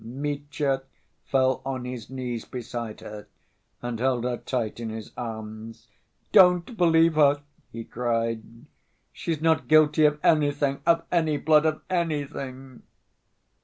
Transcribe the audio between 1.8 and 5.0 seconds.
his knees beside her and held her tight in